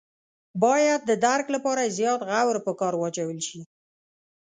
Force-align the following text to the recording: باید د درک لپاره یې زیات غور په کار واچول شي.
باید 0.63 1.01
د 1.09 1.11
درک 1.25 1.47
لپاره 1.55 1.81
یې 1.85 1.95
زیات 1.99 2.21
غور 2.29 2.55
په 2.65 2.71
کار 2.79 2.93
واچول 2.97 3.37
شي. 3.47 3.61